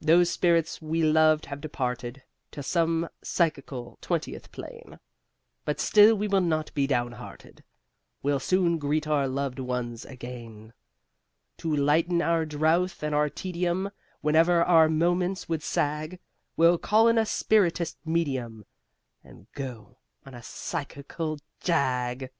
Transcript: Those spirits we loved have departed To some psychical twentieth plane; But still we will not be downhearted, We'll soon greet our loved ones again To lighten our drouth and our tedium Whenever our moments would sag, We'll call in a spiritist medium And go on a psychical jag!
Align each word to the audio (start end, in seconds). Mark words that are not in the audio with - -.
Those 0.00 0.30
spirits 0.30 0.80
we 0.80 1.02
loved 1.02 1.44
have 1.44 1.60
departed 1.60 2.22
To 2.52 2.62
some 2.62 3.10
psychical 3.22 3.98
twentieth 4.00 4.50
plane; 4.50 4.98
But 5.66 5.80
still 5.80 6.16
we 6.16 6.26
will 6.28 6.40
not 6.40 6.72
be 6.72 6.86
downhearted, 6.86 7.62
We'll 8.22 8.40
soon 8.40 8.78
greet 8.78 9.06
our 9.06 9.28
loved 9.28 9.58
ones 9.58 10.06
again 10.06 10.72
To 11.58 11.76
lighten 11.76 12.22
our 12.22 12.46
drouth 12.46 13.02
and 13.02 13.14
our 13.14 13.28
tedium 13.28 13.90
Whenever 14.22 14.64
our 14.64 14.88
moments 14.88 15.46
would 15.46 15.62
sag, 15.62 16.20
We'll 16.56 16.78
call 16.78 17.06
in 17.08 17.18
a 17.18 17.26
spiritist 17.26 17.98
medium 18.02 18.64
And 19.22 19.46
go 19.52 19.98
on 20.24 20.32
a 20.32 20.42
psychical 20.42 21.36
jag! 21.60 22.30